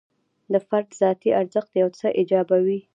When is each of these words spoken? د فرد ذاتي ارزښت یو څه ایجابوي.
د 0.51 0.53
فرد 0.67 0.89
ذاتي 1.01 1.29
ارزښت 1.41 1.71
یو 1.81 1.89
څه 1.99 2.07
ایجابوي. 2.19 2.79